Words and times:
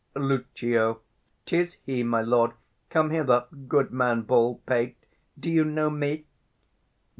Lucio. 0.15 0.99
'Tis 1.45 1.73
he, 1.85 2.01
my 2.01 2.23
lord. 2.23 2.53
Come 2.89 3.11
hither, 3.11 3.45
goodman 3.67 4.23
bald 4.23 4.65
pate: 4.65 4.97
do 5.39 5.47
you 5.47 5.63
know 5.63 5.91
me? 5.91 6.25